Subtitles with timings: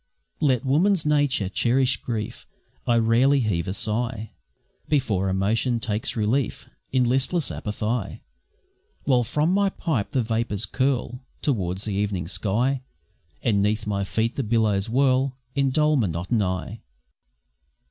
[0.39, 2.47] Let woman's nature cherish grief,
[2.87, 4.31] I rarely heave a sigh
[4.89, 8.23] Before emotion takes relief In listless apathy;
[9.03, 12.81] While from my pipe the vapours curl Towards the evening sky,
[13.43, 16.81] And 'neath my feet the billows whirl In dull monotony!